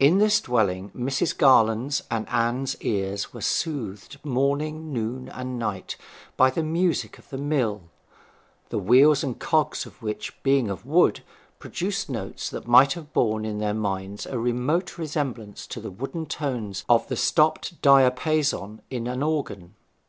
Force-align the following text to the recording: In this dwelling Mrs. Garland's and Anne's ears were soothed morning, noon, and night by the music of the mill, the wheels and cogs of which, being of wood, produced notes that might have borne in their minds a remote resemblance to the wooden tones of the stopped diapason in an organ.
In 0.00 0.18
this 0.18 0.40
dwelling 0.40 0.90
Mrs. 0.90 1.38
Garland's 1.38 2.02
and 2.10 2.28
Anne's 2.28 2.74
ears 2.80 3.32
were 3.32 3.40
soothed 3.40 4.18
morning, 4.24 4.92
noon, 4.92 5.28
and 5.28 5.56
night 5.56 5.96
by 6.36 6.50
the 6.50 6.64
music 6.64 7.16
of 7.16 7.30
the 7.30 7.38
mill, 7.38 7.82
the 8.70 8.80
wheels 8.80 9.22
and 9.22 9.38
cogs 9.38 9.86
of 9.86 10.02
which, 10.02 10.34
being 10.42 10.68
of 10.68 10.84
wood, 10.84 11.22
produced 11.60 12.10
notes 12.10 12.50
that 12.50 12.66
might 12.66 12.94
have 12.94 13.12
borne 13.12 13.44
in 13.44 13.58
their 13.58 13.72
minds 13.72 14.26
a 14.26 14.36
remote 14.36 14.98
resemblance 14.98 15.64
to 15.68 15.78
the 15.80 15.92
wooden 15.92 16.26
tones 16.26 16.84
of 16.88 17.06
the 17.06 17.14
stopped 17.14 17.80
diapason 17.82 18.80
in 18.90 19.06
an 19.06 19.22
organ. 19.22 19.76